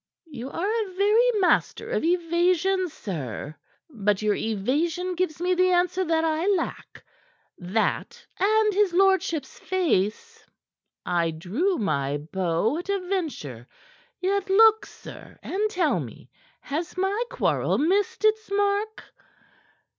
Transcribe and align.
"You 0.31 0.49
are 0.49 0.65
a 0.67 0.93
very 0.95 1.31
master 1.41 1.91
of 1.91 2.03
evasion, 2.03 2.89
sir. 2.89 3.55
But 3.87 4.23
your 4.23 4.33
evasion 4.33 5.13
gives 5.13 5.39
me 5.39 5.53
the 5.53 5.69
answer 5.69 6.03
that 6.03 6.23
I 6.23 6.47
lack 6.47 7.03
that 7.59 8.25
and 8.39 8.73
his 8.73 8.93
lordship's 8.95 9.59
face. 9.59 10.43
I 11.05 11.29
drew 11.29 11.77
my 11.77 12.17
bow 12.17 12.79
at 12.79 12.89
a 12.89 12.97
venture; 12.99 13.67
yet 14.19 14.49
look, 14.49 14.87
sir, 14.87 15.37
and 15.43 15.69
tell 15.69 15.99
me, 15.99 16.31
has 16.61 16.97
my 16.97 17.23
quarrel 17.29 17.77
missed 17.77 18.25
its 18.25 18.49
mark?" 18.49 19.03